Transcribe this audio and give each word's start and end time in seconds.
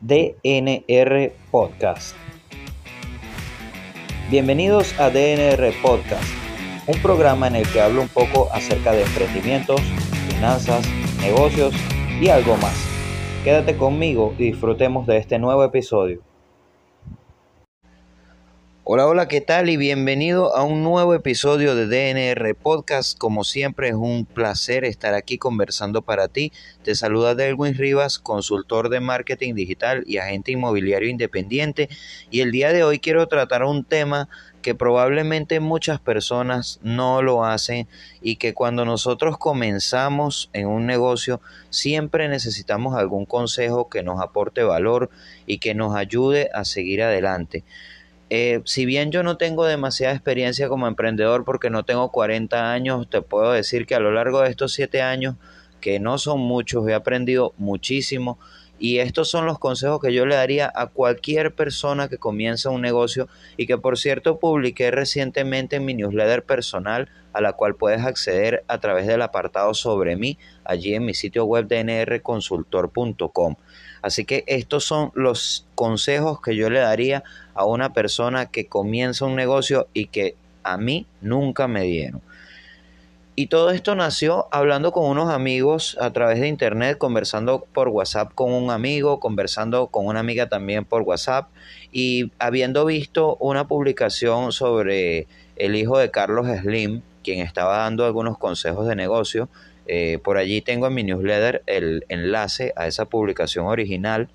DNR 0.00 1.32
Podcast. 1.50 2.14
Bienvenidos 4.30 4.98
a 5.00 5.08
DNR 5.08 5.72
Podcast, 5.80 6.24
un 6.86 7.00
programa 7.00 7.46
en 7.46 7.56
el 7.56 7.72
que 7.72 7.80
hablo 7.80 8.02
un 8.02 8.08
poco 8.08 8.48
acerca 8.52 8.92
de 8.92 9.02
emprendimientos, 9.02 9.80
finanzas, 10.28 10.86
negocios 11.20 11.74
y 12.20 12.28
algo 12.28 12.58
más. 12.58 12.76
Quédate 13.42 13.76
conmigo 13.78 14.34
y 14.38 14.50
disfrutemos 14.50 15.06
de 15.06 15.16
este 15.16 15.38
nuevo 15.38 15.64
episodio. 15.64 16.20
Hola, 18.88 19.08
hola, 19.08 19.26
¿qué 19.26 19.40
tal? 19.40 19.68
Y 19.68 19.76
bienvenido 19.76 20.54
a 20.54 20.62
un 20.62 20.84
nuevo 20.84 21.12
episodio 21.12 21.74
de 21.74 21.88
DNR 21.88 22.54
Podcast. 22.54 23.18
Como 23.18 23.42
siempre 23.42 23.88
es 23.88 23.96
un 23.96 24.24
placer 24.24 24.84
estar 24.84 25.12
aquí 25.12 25.38
conversando 25.38 26.02
para 26.02 26.28
ti. 26.28 26.52
Te 26.84 26.94
saluda 26.94 27.34
Delwin 27.34 27.74
Rivas, 27.74 28.20
consultor 28.20 28.88
de 28.88 29.00
marketing 29.00 29.54
digital 29.54 30.04
y 30.06 30.18
agente 30.18 30.52
inmobiliario 30.52 31.08
independiente. 31.08 31.88
Y 32.30 32.42
el 32.42 32.52
día 32.52 32.72
de 32.72 32.84
hoy 32.84 33.00
quiero 33.00 33.26
tratar 33.26 33.64
un 33.64 33.82
tema 33.82 34.28
que 34.62 34.76
probablemente 34.76 35.58
muchas 35.58 35.98
personas 35.98 36.78
no 36.84 37.22
lo 37.22 37.44
hacen 37.44 37.88
y 38.20 38.36
que 38.36 38.54
cuando 38.54 38.84
nosotros 38.84 39.36
comenzamos 39.36 40.48
en 40.52 40.68
un 40.68 40.86
negocio 40.86 41.40
siempre 41.70 42.28
necesitamos 42.28 42.96
algún 42.96 43.26
consejo 43.26 43.88
que 43.88 44.04
nos 44.04 44.20
aporte 44.20 44.62
valor 44.62 45.10
y 45.44 45.58
que 45.58 45.74
nos 45.74 45.96
ayude 45.96 46.50
a 46.54 46.64
seguir 46.64 47.02
adelante. 47.02 47.64
Eh, 48.28 48.60
si 48.64 48.86
bien 48.86 49.12
yo 49.12 49.22
no 49.22 49.36
tengo 49.36 49.64
demasiada 49.66 50.12
experiencia 50.12 50.68
como 50.68 50.88
emprendedor 50.88 51.44
porque 51.44 51.70
no 51.70 51.84
tengo 51.84 52.10
40 52.10 52.72
años, 52.72 53.08
te 53.08 53.22
puedo 53.22 53.52
decir 53.52 53.86
que 53.86 53.94
a 53.94 54.00
lo 54.00 54.10
largo 54.10 54.40
de 54.40 54.50
estos 54.50 54.72
7 54.72 55.00
años, 55.02 55.36
que 55.80 56.00
no 56.00 56.18
son 56.18 56.40
muchos, 56.40 56.88
he 56.88 56.94
aprendido 56.94 57.54
muchísimo 57.56 58.38
y 58.78 58.98
estos 58.98 59.28
son 59.28 59.46
los 59.46 59.58
consejos 59.58 60.00
que 60.00 60.12
yo 60.12 60.26
le 60.26 60.34
daría 60.34 60.70
a 60.74 60.86
cualquier 60.86 61.54
persona 61.54 62.08
que 62.08 62.18
comienza 62.18 62.70
un 62.70 62.82
negocio 62.82 63.28
y 63.56 63.66
que 63.66 63.78
por 63.78 63.98
cierto 63.98 64.38
publiqué 64.38 64.90
recientemente 64.90 65.76
en 65.76 65.84
mi 65.84 65.94
newsletter 65.94 66.42
personal 66.42 67.08
a 67.32 67.40
la 67.40 67.52
cual 67.52 67.74
puedes 67.74 68.02
acceder 68.02 68.64
a 68.68 68.78
través 68.78 69.06
del 69.06 69.22
apartado 69.22 69.74
sobre 69.74 70.16
mí 70.16 70.38
allí 70.64 70.94
en 70.94 71.04
mi 71.04 71.14
sitio 71.14 71.44
web 71.44 71.68
dnrconsultor.com. 71.68 73.56
Así 74.02 74.24
que 74.24 74.44
estos 74.46 74.84
son 74.84 75.10
los 75.14 75.66
consejos 75.74 76.40
que 76.40 76.54
yo 76.54 76.70
le 76.70 76.80
daría 76.80 77.24
a 77.54 77.64
una 77.64 77.92
persona 77.92 78.46
que 78.46 78.66
comienza 78.66 79.24
un 79.24 79.36
negocio 79.36 79.88
y 79.92 80.06
que 80.06 80.36
a 80.62 80.76
mí 80.76 81.06
nunca 81.20 81.68
me 81.68 81.82
dieron. 81.82 82.20
Y 83.38 83.48
todo 83.48 83.70
esto 83.70 83.94
nació 83.94 84.48
hablando 84.50 84.92
con 84.92 85.10
unos 85.10 85.28
amigos 85.28 85.98
a 86.00 86.10
través 86.10 86.40
de 86.40 86.48
internet, 86.48 86.96
conversando 86.96 87.66
por 87.74 87.88
WhatsApp 87.88 88.32
con 88.34 88.50
un 88.50 88.70
amigo, 88.70 89.20
conversando 89.20 89.88
con 89.88 90.06
una 90.06 90.20
amiga 90.20 90.48
también 90.48 90.86
por 90.86 91.02
WhatsApp 91.02 91.50
y 91.92 92.32
habiendo 92.38 92.86
visto 92.86 93.36
una 93.36 93.68
publicación 93.68 94.52
sobre 94.52 95.26
el 95.56 95.76
hijo 95.76 95.98
de 95.98 96.10
Carlos 96.10 96.46
Slim, 96.62 97.02
quien 97.22 97.40
estaba 97.40 97.76
dando 97.76 98.06
algunos 98.06 98.38
consejos 98.38 98.88
de 98.88 98.96
negocio. 98.96 99.50
Eh, 99.86 100.18
por 100.24 100.38
allí 100.38 100.62
tengo 100.62 100.86
en 100.86 100.94
mi 100.94 101.04
newsletter 101.04 101.62
el 101.66 102.06
enlace 102.08 102.72
a 102.74 102.86
esa 102.86 103.04
publicación 103.04 103.66
original. 103.66 104.30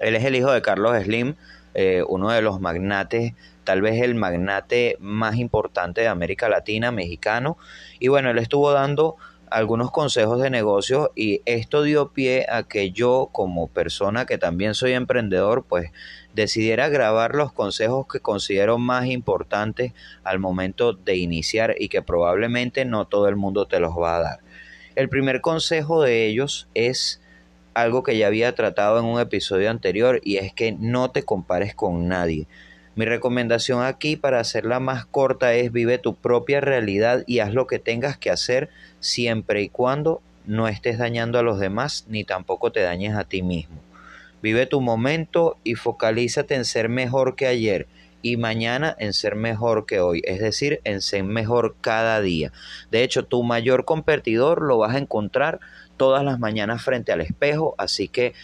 Él 0.00 0.14
es 0.14 0.24
el 0.24 0.36
hijo 0.36 0.52
de 0.52 0.60
Carlos 0.60 0.94
Slim, 1.02 1.36
eh, 1.72 2.04
uno 2.06 2.30
de 2.30 2.42
los 2.42 2.60
magnates 2.60 3.32
tal 3.64 3.82
vez 3.82 4.00
el 4.02 4.14
magnate 4.14 4.96
más 5.00 5.36
importante 5.36 6.02
de 6.02 6.08
América 6.08 6.48
Latina, 6.48 6.92
mexicano. 6.92 7.56
Y 7.98 8.08
bueno, 8.08 8.30
él 8.30 8.38
estuvo 8.38 8.70
dando 8.72 9.16
algunos 9.50 9.90
consejos 9.90 10.40
de 10.40 10.50
negocio 10.50 11.12
y 11.14 11.40
esto 11.44 11.82
dio 11.82 12.12
pie 12.12 12.46
a 12.48 12.64
que 12.64 12.90
yo 12.90 13.28
como 13.32 13.68
persona 13.68 14.26
que 14.26 14.36
también 14.36 14.74
soy 14.74 14.92
emprendedor 14.92 15.64
pues 15.68 15.92
decidiera 16.34 16.88
grabar 16.88 17.34
los 17.34 17.52
consejos 17.52 18.06
que 18.08 18.18
considero 18.18 18.78
más 18.78 19.06
importantes 19.06 19.92
al 20.24 20.40
momento 20.40 20.92
de 20.92 21.16
iniciar 21.16 21.76
y 21.78 21.88
que 21.88 22.02
probablemente 22.02 22.84
no 22.84 23.06
todo 23.06 23.28
el 23.28 23.36
mundo 23.36 23.66
te 23.66 23.78
los 23.78 23.92
va 23.96 24.16
a 24.16 24.20
dar. 24.20 24.40
El 24.96 25.08
primer 25.08 25.40
consejo 25.40 26.02
de 26.02 26.26
ellos 26.26 26.68
es 26.74 27.20
algo 27.74 28.02
que 28.02 28.16
ya 28.16 28.28
había 28.28 28.54
tratado 28.54 28.98
en 28.98 29.04
un 29.04 29.20
episodio 29.20 29.70
anterior 29.70 30.20
y 30.24 30.36
es 30.36 30.52
que 30.52 30.72
no 30.72 31.10
te 31.10 31.24
compares 31.24 31.74
con 31.74 32.08
nadie. 32.08 32.46
Mi 32.96 33.06
recomendación 33.06 33.82
aquí 33.82 34.14
para 34.14 34.38
hacerla 34.38 34.78
más 34.78 35.04
corta 35.04 35.54
es 35.54 35.72
vive 35.72 35.98
tu 35.98 36.14
propia 36.14 36.60
realidad 36.60 37.24
y 37.26 37.40
haz 37.40 37.52
lo 37.52 37.66
que 37.66 37.80
tengas 37.80 38.16
que 38.16 38.30
hacer 38.30 38.70
siempre 39.00 39.62
y 39.62 39.68
cuando 39.68 40.22
no 40.46 40.68
estés 40.68 40.98
dañando 40.98 41.38
a 41.38 41.42
los 41.42 41.58
demás 41.58 42.04
ni 42.08 42.22
tampoco 42.22 42.70
te 42.70 42.80
dañes 42.80 43.16
a 43.16 43.24
ti 43.24 43.42
mismo. 43.42 43.80
Vive 44.42 44.66
tu 44.66 44.80
momento 44.80 45.56
y 45.64 45.74
focalízate 45.74 46.54
en 46.54 46.64
ser 46.64 46.88
mejor 46.88 47.34
que 47.34 47.46
ayer 47.46 47.88
y 48.22 48.36
mañana 48.36 48.94
en 48.98 49.12
ser 49.12 49.34
mejor 49.34 49.86
que 49.86 50.00
hoy, 50.00 50.22
es 50.24 50.40
decir, 50.40 50.80
en 50.84 51.02
ser 51.02 51.24
mejor 51.24 51.76
cada 51.80 52.20
día. 52.20 52.52
De 52.90 53.02
hecho, 53.02 53.24
tu 53.24 53.42
mayor 53.42 53.84
competidor 53.84 54.62
lo 54.62 54.78
vas 54.78 54.94
a 54.94 54.98
encontrar 54.98 55.60
todas 55.96 56.24
las 56.24 56.38
mañanas 56.38 56.82
frente 56.82 57.12
al 57.12 57.20
espejo, 57.20 57.74
así 57.76 58.08
que 58.08 58.34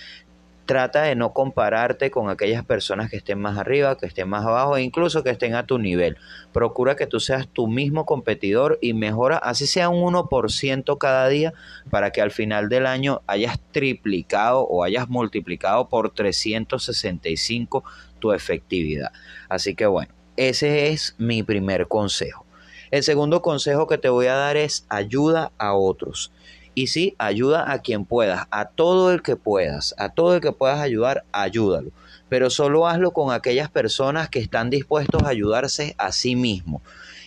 trata 0.71 1.03
de 1.03 1.17
no 1.17 1.33
compararte 1.33 2.13
con 2.13 2.31
aquellas 2.31 2.65
personas 2.65 3.11
que 3.11 3.17
estén 3.17 3.41
más 3.41 3.59
arriba, 3.59 3.99
que 3.99 4.07
estén 4.07 4.29
más 4.29 4.47
abajo 4.47 4.77
e 4.77 4.83
incluso 4.83 5.25
que 5.25 5.31
estén 5.31 5.57
a 5.57 5.67
tu 5.67 5.81
nivel. 5.81 6.17
Procura 6.53 6.95
que 6.95 7.09
tú 7.09 7.19
seas 7.19 7.49
tu 7.49 7.67
mismo 7.67 8.07
competidor 8.07 8.79
y 8.81 8.95
mejora, 8.95 9.37
así 9.37 9.67
sea 9.67 9.89
un 9.89 10.15
1% 10.15 10.97
cada 10.97 11.27
día, 11.27 11.55
para 11.91 12.13
que 12.13 12.23
al 12.23 12.31
final 12.31 12.69
del 12.69 12.87
año 12.87 13.21
hayas 13.27 13.59
triplicado 13.73 14.61
o 14.61 14.85
hayas 14.85 15.09
multiplicado 15.09 15.89
por 15.89 16.11
365 16.11 17.83
tu 18.21 18.33
efectividad. 18.33 19.11
Así 19.49 19.75
que 19.75 19.87
bueno, 19.87 20.15
ese 20.37 20.91
es 20.91 21.17
mi 21.19 21.43
primer 21.43 21.89
consejo. 21.89 22.47
El 22.93 23.03
segundo 23.03 23.43
consejo 23.43 23.89
que 23.89 23.99
te 23.99 24.09
voy 24.09 24.27
a 24.27 24.35
dar 24.35 24.57
es 24.57 24.87
ayuda 24.89 25.51
a 25.59 25.75
otros. 25.75 26.31
Y 26.75 26.87
sí, 26.87 27.15
ayuda 27.19 27.73
a 27.73 27.81
quien 27.81 28.05
puedas, 28.05 28.47
a 28.51 28.67
todo 28.67 29.13
el 29.13 29.23
que 29.23 29.37
puedas, 29.37 29.95
a 29.99 30.11
todo 30.11 30.35
el 30.35 30.41
que 30.41 30.53
puedas 30.53 30.81
ayudar, 30.81 31.25
ayúdalo. 31.33 31.91
Pero 32.29 32.49
solo 32.49 32.87
hazlo 32.87 33.11
con 33.11 33.33
aquellas 33.33 33.71
personas 33.71 34.29
que 34.29 34.39
están 34.39 34.71
dispuestos 34.71 35.23
a 35.25 35.29
ayudarse 35.29 35.95
a 35.99 36.13
sí 36.13 36.37
mismos. 36.37 36.83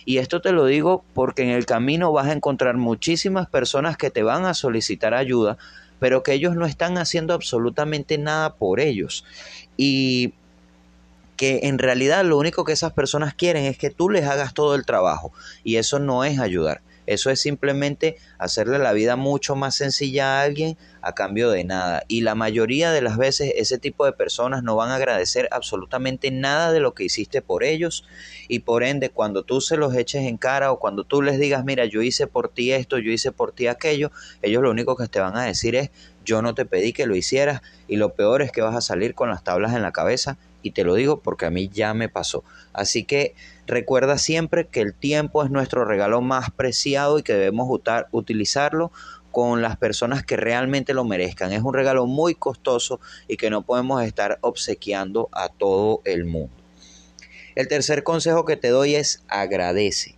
Y 0.06 0.18
esto 0.18 0.40
te 0.40 0.52
lo 0.52 0.66
digo 0.66 1.04
porque 1.14 1.42
en 1.42 1.50
el 1.50 1.66
camino 1.66 2.12
vas 2.12 2.28
a 2.28 2.32
encontrar 2.32 2.76
muchísimas 2.76 3.48
personas 3.48 3.96
que 3.96 4.10
te 4.10 4.22
van 4.22 4.44
a 4.46 4.54
solicitar 4.54 5.14
ayuda, 5.14 5.58
pero 5.98 6.22
que 6.22 6.32
ellos 6.32 6.56
no 6.56 6.66
están 6.66 6.98
haciendo 6.98 7.34
absolutamente 7.34 8.18
nada 8.18 8.54
por 8.54 8.80
ellos. 8.80 9.24
Y 9.76 10.34
que 11.36 11.60
en 11.64 11.78
realidad 11.78 12.24
lo 12.24 12.38
único 12.38 12.64
que 12.64 12.72
esas 12.72 12.92
personas 12.92 13.34
quieren 13.34 13.64
es 13.64 13.76
que 13.76 13.90
tú 13.90 14.08
les 14.08 14.26
hagas 14.26 14.54
todo 14.54 14.74
el 14.74 14.86
trabajo. 14.86 15.32
Y 15.64 15.76
eso 15.76 15.98
no 15.98 16.24
es 16.24 16.38
ayudar. 16.38 16.80
Eso 17.06 17.30
es 17.30 17.40
simplemente 17.40 18.16
hacerle 18.38 18.78
la 18.78 18.92
vida 18.92 19.16
mucho 19.16 19.56
más 19.56 19.76
sencilla 19.76 20.38
a 20.38 20.42
alguien 20.42 20.76
a 21.02 21.12
cambio 21.14 21.50
de 21.50 21.64
nada. 21.64 22.02
Y 22.08 22.22
la 22.22 22.34
mayoría 22.34 22.90
de 22.90 23.02
las 23.02 23.18
veces 23.18 23.52
ese 23.56 23.78
tipo 23.78 24.06
de 24.06 24.12
personas 24.12 24.62
no 24.62 24.74
van 24.76 24.90
a 24.90 24.96
agradecer 24.96 25.48
absolutamente 25.50 26.30
nada 26.30 26.72
de 26.72 26.80
lo 26.80 26.94
que 26.94 27.04
hiciste 27.04 27.42
por 27.42 27.62
ellos. 27.62 28.04
Y 28.48 28.60
por 28.60 28.82
ende, 28.82 29.10
cuando 29.10 29.42
tú 29.42 29.60
se 29.60 29.76
los 29.76 29.94
eches 29.94 30.22
en 30.22 30.38
cara 30.38 30.72
o 30.72 30.78
cuando 30.78 31.04
tú 31.04 31.20
les 31.20 31.38
digas, 31.38 31.64
mira, 31.64 31.84
yo 31.84 32.02
hice 32.02 32.26
por 32.26 32.48
ti 32.48 32.72
esto, 32.72 32.98
yo 32.98 33.12
hice 33.12 33.32
por 33.32 33.52
ti 33.52 33.66
aquello, 33.66 34.10
ellos 34.42 34.62
lo 34.62 34.70
único 34.70 34.96
que 34.96 35.08
te 35.08 35.20
van 35.20 35.36
a 35.36 35.44
decir 35.44 35.76
es, 35.76 35.90
yo 36.24 36.40
no 36.40 36.54
te 36.54 36.64
pedí 36.64 36.92
que 36.92 37.06
lo 37.06 37.14
hicieras. 37.14 37.60
Y 37.86 37.96
lo 37.96 38.14
peor 38.14 38.40
es 38.40 38.50
que 38.50 38.62
vas 38.62 38.74
a 38.74 38.80
salir 38.80 39.14
con 39.14 39.28
las 39.28 39.44
tablas 39.44 39.74
en 39.74 39.82
la 39.82 39.92
cabeza. 39.92 40.38
Y 40.62 40.70
te 40.70 40.84
lo 40.84 40.94
digo 40.94 41.20
porque 41.20 41.44
a 41.44 41.50
mí 41.50 41.68
ya 41.68 41.92
me 41.92 42.08
pasó. 42.08 42.42
Así 42.72 43.04
que 43.04 43.34
Recuerda 43.66 44.18
siempre 44.18 44.66
que 44.66 44.80
el 44.80 44.94
tiempo 44.94 45.42
es 45.42 45.50
nuestro 45.50 45.84
regalo 45.84 46.20
más 46.20 46.50
preciado 46.50 47.18
y 47.18 47.22
que 47.22 47.32
debemos 47.32 47.68
utilizarlo 48.10 48.92
con 49.32 49.62
las 49.62 49.76
personas 49.76 50.22
que 50.22 50.36
realmente 50.36 50.94
lo 50.94 51.04
merezcan. 51.04 51.52
Es 51.52 51.62
un 51.62 51.74
regalo 51.74 52.06
muy 52.06 52.34
costoso 52.34 53.00
y 53.26 53.36
que 53.36 53.50
no 53.50 53.62
podemos 53.62 54.02
estar 54.04 54.38
obsequiando 54.42 55.28
a 55.32 55.48
todo 55.48 56.02
el 56.04 56.24
mundo. 56.24 56.54
El 57.54 57.68
tercer 57.68 58.02
consejo 58.02 58.44
que 58.44 58.56
te 58.56 58.68
doy 58.68 58.96
es 58.96 59.22
agradece. 59.28 60.16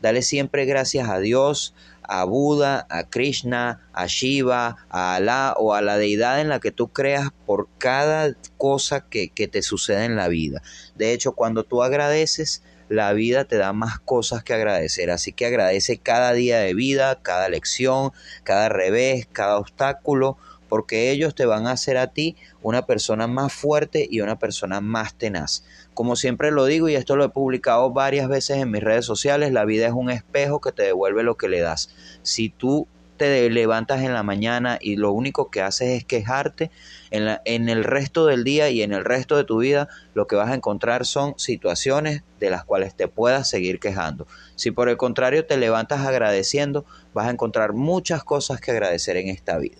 Dale 0.00 0.22
siempre 0.22 0.64
gracias 0.64 1.08
a 1.08 1.18
Dios, 1.18 1.74
a 2.02 2.24
Buda, 2.24 2.86
a 2.90 3.04
Krishna, 3.04 3.88
a 3.92 4.06
Shiva, 4.06 4.76
a 4.88 5.16
Alá 5.16 5.54
o 5.58 5.74
a 5.74 5.82
la 5.82 5.98
deidad 5.98 6.40
en 6.40 6.48
la 6.48 6.60
que 6.60 6.72
tú 6.72 6.88
creas 6.88 7.30
por 7.44 7.68
cada 7.78 8.34
cosa 8.56 9.06
que, 9.08 9.28
que 9.28 9.48
te 9.48 9.62
sucede 9.62 10.04
en 10.04 10.16
la 10.16 10.28
vida. 10.28 10.62
De 10.94 11.12
hecho, 11.12 11.32
cuando 11.32 11.64
tú 11.64 11.82
agradeces, 11.82 12.62
la 12.88 13.12
vida 13.12 13.44
te 13.44 13.56
da 13.56 13.72
más 13.72 13.98
cosas 13.98 14.42
que 14.42 14.54
agradecer. 14.54 15.10
Así 15.10 15.32
que 15.32 15.46
agradece 15.46 15.98
cada 15.98 16.32
día 16.32 16.58
de 16.58 16.74
vida, 16.74 17.20
cada 17.22 17.48
lección, 17.48 18.12
cada 18.44 18.68
revés, 18.68 19.28
cada 19.32 19.58
obstáculo, 19.58 20.36
porque 20.68 21.10
ellos 21.10 21.34
te 21.34 21.46
van 21.46 21.66
a 21.66 21.72
hacer 21.72 21.96
a 21.96 22.08
ti 22.08 22.36
una 22.62 22.86
persona 22.86 23.26
más 23.26 23.52
fuerte 23.52 24.06
y 24.10 24.20
una 24.20 24.38
persona 24.38 24.80
más 24.80 25.14
tenaz. 25.14 25.64
Como 25.94 26.16
siempre 26.16 26.50
lo 26.50 26.66
digo 26.66 26.88
y 26.88 26.94
esto 26.94 27.16
lo 27.16 27.24
he 27.24 27.28
publicado 27.28 27.90
varias 27.90 28.28
veces 28.28 28.58
en 28.58 28.70
mis 28.70 28.82
redes 28.82 29.04
sociales, 29.04 29.52
la 29.52 29.64
vida 29.64 29.86
es 29.86 29.92
un 29.92 30.10
espejo 30.10 30.60
que 30.60 30.72
te 30.72 30.82
devuelve 30.82 31.22
lo 31.22 31.36
que 31.36 31.48
le 31.48 31.60
das. 31.60 31.90
Si 32.22 32.48
tú 32.48 32.88
te 33.16 33.48
levantas 33.50 34.02
en 34.02 34.12
la 34.12 34.22
mañana 34.22 34.78
y 34.80 34.96
lo 34.96 35.12
único 35.12 35.50
que 35.50 35.62
haces 35.62 35.88
es 35.90 36.04
quejarte, 36.04 36.70
en, 37.10 37.38
en 37.44 37.68
el 37.68 37.84
resto 37.84 38.26
del 38.26 38.44
día 38.44 38.68
y 38.70 38.82
en 38.82 38.92
el 38.92 39.04
resto 39.04 39.36
de 39.36 39.44
tu 39.44 39.58
vida 39.58 39.88
lo 40.14 40.26
que 40.26 40.36
vas 40.36 40.50
a 40.50 40.54
encontrar 40.54 41.06
son 41.06 41.38
situaciones 41.38 42.22
de 42.40 42.50
las 42.50 42.64
cuales 42.64 42.94
te 42.94 43.08
puedas 43.08 43.48
seguir 43.48 43.80
quejando. 43.80 44.26
Si 44.54 44.70
por 44.70 44.88
el 44.88 44.96
contrario 44.96 45.46
te 45.46 45.56
levantas 45.56 46.06
agradeciendo, 46.06 46.84
vas 47.14 47.26
a 47.26 47.30
encontrar 47.30 47.72
muchas 47.72 48.24
cosas 48.24 48.60
que 48.60 48.70
agradecer 48.70 49.16
en 49.16 49.28
esta 49.28 49.58
vida. 49.58 49.78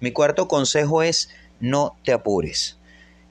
Mi 0.00 0.12
cuarto 0.12 0.48
consejo 0.48 1.02
es 1.02 1.30
no 1.60 1.96
te 2.04 2.12
apures. 2.12 2.78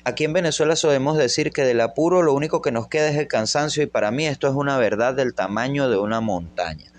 Aquí 0.04 0.24
en 0.24 0.34
Venezuela 0.34 0.75
solemos 0.75 1.18
decir 1.18 1.51
que 1.51 1.63
del 1.63 1.81
apuro 1.81 2.22
lo 2.22 2.34
único 2.34 2.62
que 2.62 2.72
nos 2.72 2.88
queda 2.88 3.10
es 3.10 3.18
el 3.18 3.28
cansancio 3.28 3.81
y 3.81 3.88
para 3.88 4.12
mí 4.12 4.28
esto 4.28 4.48
es 4.48 4.54
una 4.54 4.78
verdad 4.78 5.16
del 5.16 5.34
tamaño 5.34 5.90
de 5.90 5.98
una 5.98 6.22
montaña. 6.22 6.92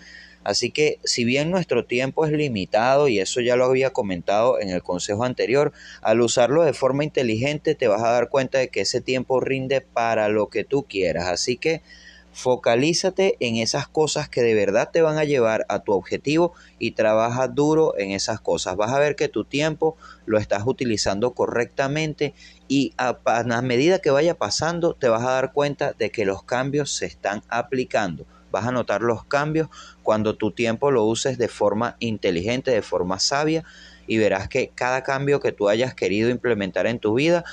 Así 0.47 0.71
que 0.71 1.01
si 1.03 1.25
bien 1.25 1.51
nuestro 1.51 1.87
tiempo 1.87 2.25
es 2.25 2.31
limitado, 2.31 3.09
y 3.09 3.19
eso 3.19 3.41
ya 3.41 3.57
lo 3.57 3.65
había 3.65 3.93
comentado 3.93 4.61
en 4.61 4.71
el 4.71 4.81
consejo 4.81 5.25
anterior, 5.25 5.73
al 6.03 6.21
usarlo 6.21 6.63
de 6.63 6.73
forma 6.73 7.03
inteligente 7.03 7.75
te 7.75 7.89
vas 7.89 8.01
a 8.05 8.13
dar 8.13 8.29
cuenta 8.29 8.59
de 8.59 8.69
que 8.69 8.83
ese 8.83 9.01
tiempo 9.01 9.41
rinde 9.41 9.81
para 9.81 10.29
lo 10.29 10.47
que 10.47 10.63
tú 10.63 10.85
quieras. 10.85 11.27
Así 11.27 11.57
que 11.57 11.83
focalízate 12.31 13.35
en 13.41 13.57
esas 13.57 13.89
cosas 13.89 14.29
que 14.29 14.41
de 14.41 14.55
verdad 14.55 14.91
te 14.93 15.03
van 15.03 15.19
a 15.19 15.25
llevar 15.25 15.67
a 15.69 15.81
tu 15.81 15.93
objetivo 15.93 16.53
y 16.79 16.93
trabaja 16.93 17.49
duro 17.49 17.99
en 17.99 18.13
esas 18.13 18.41
cosas. 18.41 18.77
Vas 18.77 18.93
a 18.93 19.01
ver 19.01 19.17
que 19.17 19.27
tu 19.27 19.45
tiempo 19.45 19.97
lo 20.27 20.39
estás 20.39 20.63
utilizando 20.65 21.33
correctamente 21.33 22.35
y 22.69 22.93
a, 22.99 23.19
a 23.25 23.63
medida 23.63 23.99
que 23.99 24.11
vaya 24.11 24.35
pasando 24.35 24.95
te 24.95 25.09
vas 25.09 25.25
a 25.25 25.33
dar 25.33 25.53
cuenta 25.53 25.93
de 25.93 26.11
que 26.11 26.25
los 26.25 26.45
cambios 26.45 26.95
se 26.95 27.07
están 27.07 27.43
aplicando 27.49 28.27
vas 28.51 28.67
a 28.67 28.73
notar 28.73 29.03
los 29.03 29.25
cambios 29.25 29.69
cuando 30.03 30.35
tu 30.35 30.51
tiempo 30.51 30.91
lo 30.91 31.05
uses 31.05 31.39
de 31.39 31.49
forma 31.49 31.97
inteligente, 31.99 32.71
de 32.71 32.83
forma 32.83 33.19
sabia 33.19 33.65
y 34.07 34.19
verás 34.19 34.49
que 34.49 34.71
cada 34.75 35.03
cambio 35.03 35.41
que 35.41 35.53
tú 35.53 35.69
hayas 35.69 35.95
querido 35.95 36.31
implementar 36.31 36.87
en 36.87 36.99
tu 36.99 37.15
vida 37.15 37.45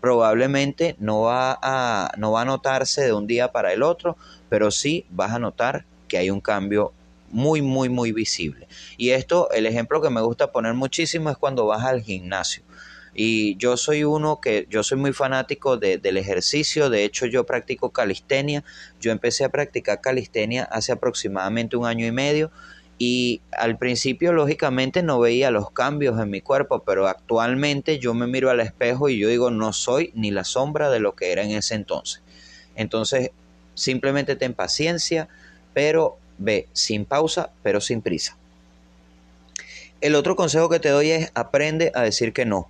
probablemente 0.00 0.96
no 0.98 1.22
va 1.22 1.58
a 1.62 2.12
no 2.16 2.32
va 2.32 2.42
a 2.42 2.44
notarse 2.44 3.02
de 3.02 3.12
un 3.12 3.26
día 3.26 3.52
para 3.52 3.72
el 3.72 3.82
otro, 3.82 4.16
pero 4.48 4.70
sí 4.70 5.06
vas 5.10 5.32
a 5.32 5.38
notar 5.38 5.84
que 6.08 6.18
hay 6.18 6.30
un 6.30 6.40
cambio 6.40 6.92
muy 7.30 7.62
muy 7.62 7.88
muy 7.88 8.12
visible. 8.12 8.66
Y 8.96 9.10
esto 9.10 9.50
el 9.52 9.66
ejemplo 9.66 10.02
que 10.02 10.10
me 10.10 10.20
gusta 10.20 10.50
poner 10.52 10.74
muchísimo 10.74 11.30
es 11.30 11.36
cuando 11.36 11.66
vas 11.66 11.84
al 11.84 12.02
gimnasio. 12.02 12.62
Y 13.14 13.56
yo 13.56 13.76
soy 13.76 14.04
uno 14.04 14.40
que, 14.40 14.66
yo 14.70 14.82
soy 14.82 14.98
muy 14.98 15.12
fanático 15.12 15.76
del 15.76 16.16
ejercicio, 16.16 16.90
de 16.90 17.04
hecho 17.04 17.26
yo 17.26 17.44
practico 17.44 17.90
calistenia, 17.90 18.64
yo 19.00 19.10
empecé 19.10 19.44
a 19.44 19.48
practicar 19.48 20.00
calistenia 20.00 20.64
hace 20.64 20.92
aproximadamente 20.92 21.76
un 21.76 21.86
año 21.86 22.06
y 22.06 22.12
medio 22.12 22.50
y 23.02 23.40
al 23.56 23.78
principio 23.78 24.34
lógicamente 24.34 25.02
no 25.02 25.18
veía 25.18 25.50
los 25.50 25.70
cambios 25.70 26.20
en 26.20 26.28
mi 26.28 26.42
cuerpo, 26.42 26.80
pero 26.80 27.08
actualmente 27.08 27.98
yo 27.98 28.12
me 28.12 28.26
miro 28.26 28.50
al 28.50 28.60
espejo 28.60 29.08
y 29.08 29.18
yo 29.18 29.28
digo 29.28 29.50
no 29.50 29.72
soy 29.72 30.12
ni 30.14 30.30
la 30.30 30.44
sombra 30.44 30.90
de 30.90 31.00
lo 31.00 31.14
que 31.14 31.32
era 31.32 31.42
en 31.42 31.52
ese 31.52 31.74
entonces. 31.74 32.22
Entonces 32.76 33.30
simplemente 33.74 34.36
ten 34.36 34.52
paciencia, 34.52 35.28
pero 35.72 36.18
ve 36.36 36.68
sin 36.74 37.06
pausa, 37.06 37.50
pero 37.62 37.80
sin 37.80 38.02
prisa. 38.02 38.36
El 40.02 40.14
otro 40.14 40.36
consejo 40.36 40.68
que 40.68 40.78
te 40.78 40.90
doy 40.90 41.10
es 41.10 41.32
aprende 41.34 41.92
a 41.94 42.02
decir 42.02 42.34
que 42.34 42.44
no. 42.44 42.68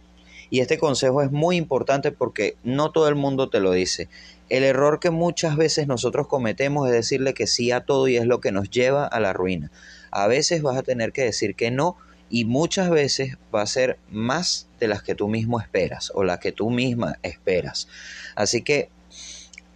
Y 0.51 0.61
este 0.61 0.79
consejo 0.79 1.23
es 1.23 1.31
muy 1.31 1.57
importante 1.57 2.13
porque 2.13 2.57
no 2.65 2.91
todo 2.91 3.09
el 3.09 3.15
mundo 3.15 3.49
te 3.49 3.61
lo 3.61 3.73
dice. 3.73 4.09
El 4.49 4.65
error 4.65 4.99
que 4.99 5.11
muchas 5.11 5.57
veces 5.57 5.87
nosotros 5.87 6.27
cometemos 6.27 6.89
es 6.89 6.93
decirle 6.93 7.35
que 7.35 7.47
sí 7.47 7.71
a 7.71 7.83
todo 7.83 8.09
y 8.09 8.17
es 8.17 8.27
lo 8.27 8.41
que 8.41 8.51
nos 8.51 8.69
lleva 8.69 9.07
a 9.07 9.21
la 9.21 9.33
ruina. 9.33 9.71
A 10.11 10.27
veces 10.27 10.63
vas 10.63 10.77
a 10.77 10.83
tener 10.83 11.13
que 11.13 11.23
decir 11.23 11.55
que 11.55 11.71
no 11.71 11.97
y 12.29 12.45
muchas 12.45 12.91
veces 12.91 13.37
va 13.55 13.63
a 13.63 13.67
ser 13.67 13.99
más 14.11 14.69
de 14.81 14.89
las 14.89 15.03
que 15.03 15.15
tú 15.15 15.29
mismo 15.29 15.61
esperas 15.61 16.11
o 16.15 16.25
las 16.25 16.39
que 16.39 16.53
tú 16.53 16.71
misma 16.71 17.19
esperas. 17.23 17.89
Así 18.35 18.63
que 18.63 18.89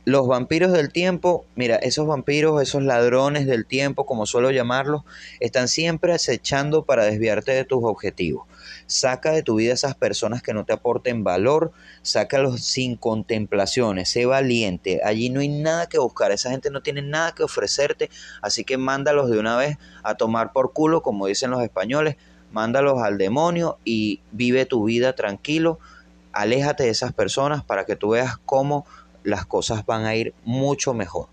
los 0.05 0.27
vampiros 0.27 0.73
del 0.73 0.93
tiempo, 0.93 1.47
mira, 1.57 1.77
esos 1.77 2.07
vampiros, 2.07 2.61
esos 2.61 2.83
ladrones 2.83 3.47
del 3.47 3.65
tiempo, 3.65 4.05
como 4.05 4.27
suelo 4.27 4.51
llamarlos, 4.51 5.03
están 5.41 5.67
siempre 5.67 6.13
acechando 6.13 6.85
para 6.85 7.05
desviarte 7.05 7.53
de 7.53 7.65
tus 7.65 7.83
objetivos. 7.85 8.47
Saca 8.87 9.33
de 9.33 9.43
tu 9.43 9.55
vida 9.57 9.73
esas 9.73 9.95
personas 9.95 10.43
que 10.43 10.53
no 10.53 10.67
te 10.67 10.75
aporten 10.75 11.25
valor, 11.25 11.73
sácalos 12.03 12.61
sin 12.61 12.97
contemplaciones, 12.97 14.11
sé 14.11 14.27
valiente. 14.27 15.01
Allí 15.05 15.31
no 15.31 15.41
hay 15.41 15.49
nada 15.49 15.89
que 15.89 15.99
buscar, 15.99 16.33
esa 16.33 16.51
gente 16.51 16.71
no 16.71 16.83
tiene 16.83 17.01
nada 17.01 17.33
que 17.33 17.43
ofrecerte, 17.43 18.11
así 18.43 18.65
que 18.65 18.77
mándalos 18.77 19.31
de 19.31 19.39
una 19.39 19.57
vez 19.57 19.79
a 20.03 20.17
tomar 20.17 20.53
por 20.53 20.75
culo, 20.75 21.03
como 21.03 21.27
dicen 21.27 21.51
los 21.51 21.63
españoles, 21.63 22.17
mándalos 22.53 23.03
al 23.03 23.17
demonio 23.17 23.79
y 23.85 24.21
vive 24.33 24.67
tu 24.67 24.85
vida 24.85 25.15
tranquilo. 25.15 25.79
Aléjate 26.33 26.83
de 26.83 26.91
esas 26.91 27.13
personas 27.15 27.65
para 27.65 27.87
que 27.87 27.97
tú 27.97 28.11
veas 28.11 28.37
cómo 28.45 28.85
las 29.25 29.47
cosas 29.47 29.85
van 29.85 30.05
a 30.05 30.15
ir 30.15 30.35
mucho 30.45 30.95
mejor. 30.95 31.27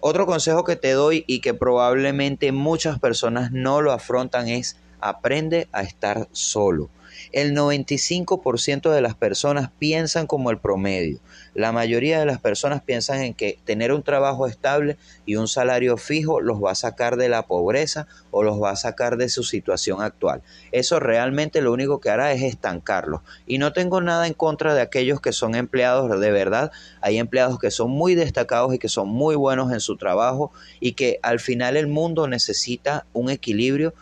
Otro 0.00 0.26
consejo 0.26 0.64
que 0.64 0.76
te 0.76 0.92
doy 0.92 1.24
y 1.26 1.40
que 1.40 1.54
probablemente 1.54 2.52
muchas 2.52 2.98
personas 2.98 3.50
no 3.52 3.80
lo 3.80 3.90
afrontan 3.90 4.48
es 4.48 4.76
aprende 5.00 5.66
a 5.72 5.82
estar 5.82 6.28
solo. 6.32 6.90
El 7.32 7.54
95% 7.54 8.90
de 8.90 9.00
las 9.00 9.14
personas 9.14 9.70
piensan 9.78 10.26
como 10.26 10.50
el 10.50 10.58
promedio. 10.58 11.18
La 11.54 11.72
mayoría 11.72 12.18
de 12.18 12.26
las 12.26 12.40
personas 12.40 12.82
piensan 12.82 13.22
en 13.22 13.34
que 13.34 13.58
tener 13.64 13.92
un 13.92 14.02
trabajo 14.02 14.46
estable 14.46 14.96
y 15.24 15.36
un 15.36 15.48
salario 15.48 15.96
fijo 15.96 16.40
los 16.40 16.62
va 16.62 16.72
a 16.72 16.74
sacar 16.74 17.16
de 17.16 17.28
la 17.28 17.46
pobreza 17.46 18.06
o 18.30 18.42
los 18.42 18.60
va 18.60 18.70
a 18.70 18.76
sacar 18.76 19.16
de 19.16 19.28
su 19.28 19.44
situación 19.44 20.02
actual. 20.02 20.42
Eso 20.72 21.00
realmente 21.00 21.60
lo 21.60 21.72
único 21.72 22.00
que 22.00 22.10
hará 22.10 22.32
es 22.32 22.42
estancarlos. 22.42 23.20
Y 23.46 23.58
no 23.58 23.72
tengo 23.72 24.00
nada 24.00 24.26
en 24.26 24.34
contra 24.34 24.74
de 24.74 24.80
aquellos 24.80 25.20
que 25.20 25.32
son 25.32 25.54
empleados 25.54 26.20
de 26.20 26.30
verdad. 26.30 26.72
Hay 27.00 27.18
empleados 27.18 27.58
que 27.58 27.70
son 27.70 27.90
muy 27.90 28.14
destacados 28.14 28.74
y 28.74 28.78
que 28.78 28.88
son 28.88 29.08
muy 29.08 29.36
buenos 29.36 29.72
en 29.72 29.80
su 29.80 29.96
trabajo 29.96 30.52
y 30.80 30.92
que 30.92 31.18
al 31.22 31.40
final 31.40 31.76
el 31.76 31.86
mundo 31.86 32.26
necesita 32.28 33.06
un 33.12 33.30
equilibrio 33.30 33.94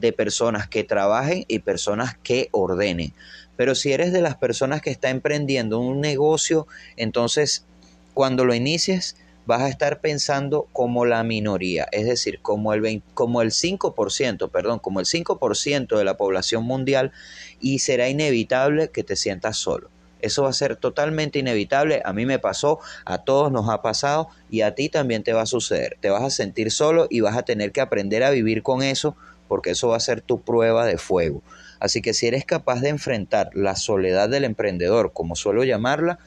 de 0.00 0.12
personas 0.12 0.68
que 0.68 0.84
trabajen 0.84 1.44
y 1.48 1.60
personas 1.60 2.16
que 2.22 2.48
ordenen. 2.52 3.12
Pero 3.56 3.74
si 3.74 3.92
eres 3.92 4.12
de 4.12 4.22
las 4.22 4.36
personas 4.36 4.80
que 4.80 4.90
está 4.90 5.10
emprendiendo 5.10 5.78
un 5.78 6.00
negocio, 6.00 6.66
entonces 6.96 7.66
cuando 8.14 8.44
lo 8.44 8.54
inicies 8.54 9.16
vas 9.46 9.62
a 9.62 9.68
estar 9.68 10.00
pensando 10.00 10.68
como 10.72 11.04
la 11.04 11.24
minoría, 11.24 11.88
es 11.92 12.06
decir, 12.06 12.40
como 12.40 12.72
el, 12.72 13.02
como 13.14 13.42
el 13.42 13.50
5%, 13.50 14.50
perdón, 14.50 14.78
como 14.78 15.00
el 15.00 15.06
5% 15.06 15.98
de 15.98 16.04
la 16.04 16.16
población 16.16 16.64
mundial 16.64 17.12
y 17.60 17.80
será 17.80 18.08
inevitable 18.08 18.90
que 18.90 19.02
te 19.02 19.16
sientas 19.16 19.56
solo. 19.56 19.90
Eso 20.22 20.42
va 20.44 20.50
a 20.50 20.54
ser 20.54 20.76
totalmente 20.76 21.38
inevitable. 21.38 22.02
A 22.04 22.12
mí 22.12 22.26
me 22.26 22.38
pasó, 22.38 22.78
a 23.04 23.18
todos 23.18 23.50
nos 23.50 23.68
ha 23.68 23.82
pasado 23.82 24.28
y 24.50 24.60
a 24.60 24.74
ti 24.74 24.88
también 24.88 25.22
te 25.22 25.32
va 25.32 25.42
a 25.42 25.46
suceder. 25.46 25.96
Te 26.00 26.10
vas 26.10 26.22
a 26.22 26.30
sentir 26.30 26.70
solo 26.70 27.06
y 27.10 27.20
vas 27.20 27.36
a 27.36 27.42
tener 27.42 27.72
que 27.72 27.80
aprender 27.80 28.22
a 28.22 28.30
vivir 28.30 28.62
con 28.62 28.82
eso 28.82 29.16
porque 29.50 29.70
eso 29.70 29.88
va 29.88 29.96
a 29.96 30.00
ser 30.00 30.20
tu 30.20 30.40
prueba 30.40 30.86
de 30.86 30.96
fuego. 30.96 31.42
Así 31.80 32.02
que 32.02 32.14
si 32.14 32.28
eres 32.28 32.44
capaz 32.44 32.80
de 32.80 32.88
enfrentar 32.88 33.50
la 33.52 33.74
soledad 33.74 34.28
del 34.28 34.44
emprendedor, 34.44 35.12
como 35.12 35.34
suelo 35.34 35.64
llamarla, 35.64 36.20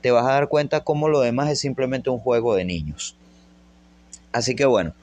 te 0.00 0.10
vas 0.10 0.24
a 0.24 0.32
dar 0.32 0.48
cuenta 0.48 0.82
cómo 0.82 1.10
lo 1.10 1.20
demás 1.20 1.50
es 1.50 1.60
simplemente 1.60 2.08
un 2.08 2.20
juego 2.20 2.54
de 2.54 2.64
niños. 2.64 3.16
Así 4.32 4.56
que 4.56 4.64
bueno, 4.64 4.94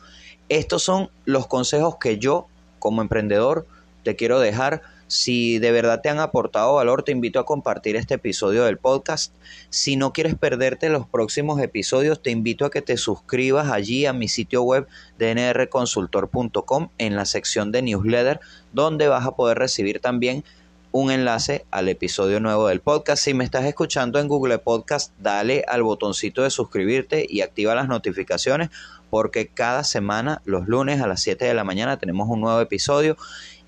estos 0.50 0.81
son 0.81 1.12
los 1.25 1.46
consejos 1.46 1.98
que 1.98 2.17
yo 2.17 2.48
como 2.79 3.03
emprendedor 3.03 3.67
te 4.03 4.15
quiero 4.15 4.39
dejar 4.39 4.81
si 5.07 5.59
de 5.59 5.71
verdad 5.71 6.01
te 6.01 6.09
han 6.09 6.19
aportado 6.19 6.75
valor, 6.75 7.03
te 7.03 7.11
invito 7.11 7.39
a 7.39 7.45
compartir 7.45 7.95
este 7.95 8.15
episodio 8.15 8.65
del 8.65 8.77
podcast. 8.77 9.33
Si 9.69 9.95
no 9.95 10.13
quieres 10.13 10.35
perderte 10.35 10.89
los 10.89 11.07
próximos 11.07 11.61
episodios, 11.61 12.21
te 12.21 12.31
invito 12.31 12.65
a 12.65 12.71
que 12.71 12.81
te 12.81 12.97
suscribas 12.97 13.71
allí 13.71 14.05
a 14.05 14.13
mi 14.13 14.27
sitio 14.27 14.63
web 14.63 14.87
dnrconsultor.com 15.17 16.89
en 16.97 17.15
la 17.15 17.25
sección 17.25 17.71
de 17.71 17.81
newsletter, 17.81 18.39
donde 18.73 19.07
vas 19.07 19.25
a 19.25 19.35
poder 19.35 19.57
recibir 19.57 19.99
también 19.99 20.43
un 20.91 21.11
enlace 21.11 21.65
al 21.71 21.89
episodio 21.89 22.39
nuevo 22.39 22.67
del 22.67 22.81
podcast. 22.81 23.23
Si 23.23 23.33
me 23.33 23.43
estás 23.43 23.65
escuchando 23.65 24.19
en 24.19 24.27
Google 24.27 24.57
Podcast, 24.57 25.13
dale 25.19 25.63
al 25.67 25.83
botoncito 25.83 26.43
de 26.43 26.49
suscribirte 26.49 27.25
y 27.29 27.41
activa 27.41 27.75
las 27.75 27.87
notificaciones 27.87 28.69
porque 29.09 29.47
cada 29.47 29.83
semana, 29.83 30.41
los 30.45 30.67
lunes 30.67 31.01
a 31.01 31.07
las 31.07 31.21
7 31.21 31.45
de 31.45 31.53
la 31.53 31.63
mañana, 31.63 31.97
tenemos 31.97 32.27
un 32.29 32.41
nuevo 32.41 32.59
episodio. 32.59 33.17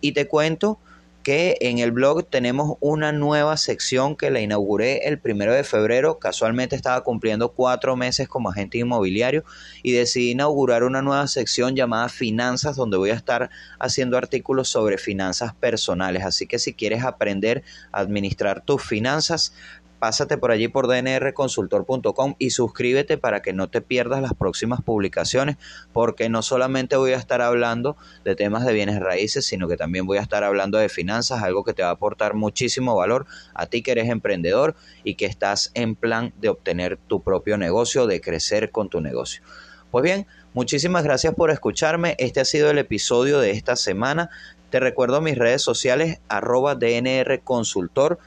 Y 0.02 0.14
te 0.14 0.28
cuento 0.28 0.80
que 1.24 1.58
en 1.62 1.80
el 1.80 1.92
blog 1.92 2.26
tenemos 2.30 2.78
una 2.80 3.12
nueva 3.12 3.58
sección 3.58 4.16
que 4.16 4.32
la 4.32 4.40
inauguré 4.40 5.08
el 5.08 5.20
primero 5.20 5.54
de 5.54 5.64
febrero. 5.64 6.20
Casualmente 6.20 6.76
estaba 6.76 7.04
cumpliendo 7.04 7.54
cuatro 7.54 7.96
meses 7.96 8.28
como 8.28 8.50
agente 8.50 8.78
inmobiliario 8.78 9.44
y 9.84 9.92
decidí 9.92 10.32
inaugurar 10.32 10.84
una 10.84 11.02
nueva 11.02 11.28
sección 11.28 11.76
llamada 11.76 12.10
Finanzas, 12.10 12.76
donde 12.76 12.98
voy 12.98 13.10
a 13.10 13.16
estar 13.16 13.50
haciendo 13.80 14.18
artículos 14.18 14.70
sobre 14.70 14.98
finanzas 14.98 15.54
personales. 15.54 16.24
Así 16.24 16.48
que 16.48 16.60
si 16.60 16.74
quieres 16.74 17.04
aprender 17.04 17.64
a 17.92 18.00
administrar 18.00 18.62
tus 18.62 18.84
finanzas, 18.84 19.54
pásate 20.00 20.38
por 20.38 20.52
allí 20.52 20.68
por 20.68 20.88
dnrconsultor.com 20.88 22.36
y 22.40 22.50
suscríbete 22.52 23.18
para 23.18 23.42
que 23.42 23.54
no 23.54 23.70
te 23.70 23.82
pierdas 23.82 24.22
las 24.22 24.34
próximas 24.34 24.82
publicaciones, 24.82 25.58
porque 25.94 26.30
no 26.30 26.42
solamente 26.42 26.96
voy 26.96 27.12
a 27.12 27.18
estar 27.18 27.42
hablando 27.42 27.98
de 28.24 28.36
temas 28.36 28.66
de 28.66 28.74
bienes 28.74 29.00
raíces, 29.00 29.46
sino 29.46 29.68
que 29.68 29.78
también 29.78 30.06
voy 30.06 30.18
a 30.18 30.22
estar 30.22 30.44
hablando 30.44 30.78
de 30.78 30.90
finanzas, 30.90 31.44
algo 31.44 31.64
que 31.64 31.74
te 31.74 31.84
va 31.84 31.90
a 31.90 31.94
aportar 31.94 32.34
muchísimo 32.34 32.96
valor 32.96 33.26
a 33.54 33.66
ti 33.66 33.82
que 33.82 33.92
eres 33.92 34.10
emprendedor 34.10 34.76
y 35.04 35.16
que 35.16 35.26
estás 35.26 35.72
en 35.74 35.96
plan 35.96 36.34
de 36.40 36.50
obtener 36.50 36.98
tu 37.08 37.22
propio 37.22 37.58
negocio, 37.58 38.08
de 38.08 38.22
crecer 38.22 38.72
con 38.72 38.90
tu 38.90 39.02
negocio. 39.02 39.44
Pues 39.92 40.04
bien, 40.04 40.28
muchísimas 40.54 41.04
gracias 41.04 41.34
por 41.34 41.50
escucharme. 41.52 42.16
Este 42.20 42.40
ha 42.40 42.46
sido 42.46 42.70
el 42.70 42.78
episodio 42.78 43.40
de 43.40 43.52
esta 43.52 43.76
semana. 43.76 44.30
Te 44.70 44.80
recuerdo 44.80 45.20
mis 45.20 45.38
redes 45.38 45.64
sociales, 45.64 46.20
arroba 46.30 46.76
dnrconsultor 46.76 48.20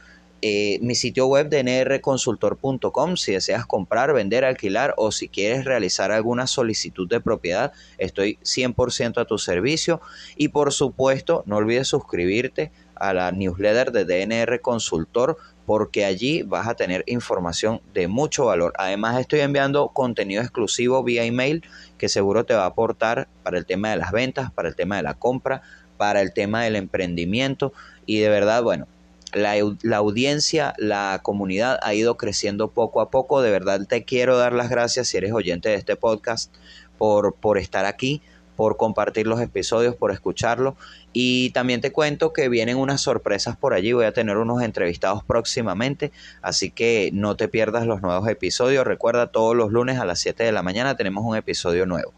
eh, 0.43 0.81
mi 0.83 0.97
sitio 0.97 1.29
web 1.29 1.49
de 1.49 1.63
nrconsultor.com 1.63 3.17
si 3.17 3.33
deseas 3.33 3.65
comprar, 3.65 4.13
vender, 4.13 4.45
alquilar 4.45 4.93
o 4.97 5.13
si 5.13 5.29
quieres 5.29 5.65
realizar 5.65 6.11
alguna 6.11 6.49
solicitud 6.49 7.09
de 7.09 7.21
propiedad, 7.21 7.73
estoy 7.97 8.39
100% 8.43 9.21
a 9.21 9.25
tu 9.25 9.39
servicio 9.39 10.01
y 10.37 10.49
por 10.49 10.73
supuesto 10.73 11.45
no 11.47 11.59
olvides 11.59 11.87
suscribirte 11.87 12.73
a 12.97 13.15
la 13.15 13.31
newsletter 13.31 13.93
de 13.93 14.05
DNR 14.05 14.61
Consultor 14.61 15.37
porque 15.65 16.05
allí 16.05 16.43
vas 16.43 16.67
a 16.67 16.75
tener 16.75 17.05
información 17.07 17.81
de 17.95 18.09
mucho 18.09 18.47
valor. 18.47 18.73
Además 18.79 19.21
estoy 19.21 19.41
enviando 19.41 19.89
contenido 19.89 20.43
exclusivo 20.43 21.05
vía 21.05 21.25
email 21.25 21.65
que 21.99 22.09
seguro 22.09 22.45
te 22.45 22.55
va 22.55 22.65
a 22.65 22.67
aportar 22.67 23.29
para 23.45 23.59
el 23.59 23.67
tema 23.67 23.91
de 23.91 23.97
las 23.97 24.11
ventas, 24.11 24.51
para 24.51 24.69
el 24.69 24.75
tema 24.75 24.97
de 24.97 25.03
la 25.03 25.15
compra, 25.15 25.63
para 25.97 26.21
el 26.21 26.33
tema 26.33 26.65
del 26.65 26.75
emprendimiento 26.75 27.73
y 28.07 28.19
de 28.19 28.29
verdad, 28.29 28.63
bueno, 28.65 28.89
la, 29.33 29.55
la, 29.83 29.97
audiencia, 29.97 30.75
la 30.79 31.21
comunidad 31.23 31.79
ha 31.83 31.95
ido 31.95 32.17
creciendo 32.17 32.69
poco 32.69 33.01
a 33.01 33.11
poco. 33.11 33.43
De 33.43 33.51
verdad 33.51 33.87
te 33.89 34.05
quiero 34.05 34.37
dar 34.37 34.53
las 34.53 34.69
gracias 34.69 35.09
si 35.09 35.17
eres 35.17 35.33
oyente 35.33 35.69
de 35.69 35.77
este 35.77 35.97
podcast 35.97 36.55
por, 36.99 37.35
por 37.35 37.59
estar 37.59 37.85
aquí, 37.85 38.23
por 38.57 38.77
compartir 38.77 39.27
los 39.27 39.41
episodios, 39.41 39.97
por 39.97 40.12
escucharlo. 40.12 40.77
Y 41.12 41.51
también 41.51 41.81
te 41.81 41.93
cuento 41.93 42.33
que 42.33 42.49
vienen 42.49 42.77
unas 42.77 43.01
sorpresas 43.01 43.57
por 43.57 43.75
allí. 43.75 43.93
Voy 43.93 44.05
a 44.05 44.12
tener 44.12 44.37
unos 44.37 44.62
entrevistados 44.62 45.25
próximamente. 45.25 46.12
Así 46.43 46.71
que 46.71 47.11
no 47.12 47.37
te 47.37 47.49
pierdas 47.49 47.87
los 47.87 48.03
nuevos 48.03 48.29
episodios. 48.29 48.87
Recuerda, 48.87 49.29
todos 49.29 49.57
los 49.57 49.73
lunes 49.73 49.99
a 49.99 50.05
las 50.05 50.21
7 50.21 50.45
de 50.45 50.53
la 50.53 50.62
mañana 50.62 50.97
tenemos 50.97 51.25
un 51.25 51.37
episodio 51.37 51.87
nuevo. 51.87 52.12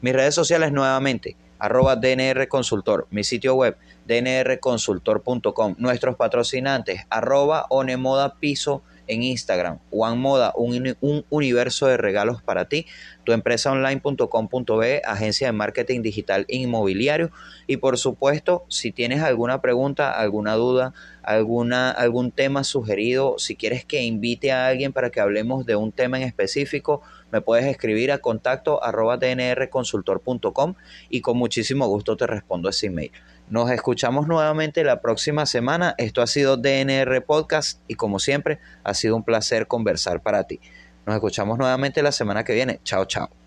Mis 0.00 0.14
redes 0.14 0.34
sociales 0.34 0.72
nuevamente 0.72 1.36
arroba 1.58 1.96
DNR 1.96 2.48
Consultor, 2.48 3.06
mi 3.10 3.24
sitio 3.24 3.54
web 3.54 3.76
dnrconsultor.com, 4.06 5.74
nuestros 5.78 6.16
patrocinantes, 6.16 7.06
arroba 7.10 7.66
Onemoda 7.68 8.34
Piso 8.40 8.82
en 9.08 9.22
Instagram, 9.22 9.78
One 9.90 10.16
Moda, 10.16 10.52
un, 10.56 10.96
un, 11.00 11.24
universo 11.30 11.86
de 11.86 11.96
regalos 11.96 12.42
para 12.42 12.68
ti, 12.68 12.86
tu 13.24 13.32
empresa 13.32 13.72
online.com.be, 13.72 15.02
agencia 15.04 15.48
de 15.48 15.52
marketing 15.52 16.02
digital 16.02 16.44
inmobiliario. 16.48 17.30
Y 17.66 17.78
por 17.78 17.98
supuesto, 17.98 18.64
si 18.68 18.92
tienes 18.92 19.22
alguna 19.22 19.60
pregunta, 19.60 20.10
alguna 20.10 20.54
duda, 20.54 20.94
alguna, 21.22 21.90
algún 21.90 22.30
tema 22.30 22.64
sugerido, 22.64 23.34
si 23.38 23.56
quieres 23.56 23.84
que 23.84 24.02
invite 24.02 24.52
a 24.52 24.66
alguien 24.66 24.92
para 24.92 25.10
que 25.10 25.20
hablemos 25.20 25.66
de 25.66 25.76
un 25.76 25.92
tema 25.92 26.18
en 26.18 26.22
específico, 26.22 27.02
me 27.30 27.40
puedes 27.40 27.66
escribir 27.66 28.12
a 28.12 28.18
contacto 28.18 28.82
arroba 28.82 29.18
dnrconsultor.com 29.18 30.74
y 31.10 31.20
con 31.20 31.36
muchísimo 31.36 31.86
gusto 31.86 32.16
te 32.16 32.26
respondo 32.26 32.68
ese 32.68 32.86
email. 32.86 33.12
Nos 33.50 33.70
escuchamos 33.70 34.28
nuevamente 34.28 34.84
la 34.84 35.00
próxima 35.00 35.46
semana. 35.46 35.94
Esto 35.96 36.20
ha 36.20 36.26
sido 36.26 36.58
DNR 36.58 37.24
Podcast 37.24 37.80
y 37.88 37.94
como 37.94 38.18
siempre 38.18 38.58
ha 38.84 38.92
sido 38.92 39.16
un 39.16 39.24
placer 39.24 39.66
conversar 39.66 40.22
para 40.22 40.44
ti. 40.44 40.60
Nos 41.06 41.14
escuchamos 41.14 41.56
nuevamente 41.56 42.02
la 42.02 42.12
semana 42.12 42.44
que 42.44 42.52
viene. 42.52 42.80
Chao, 42.84 43.06
chao. 43.06 43.37